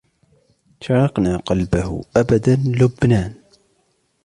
[0.81, 3.33] شرقنا قلبه أبداً لبنان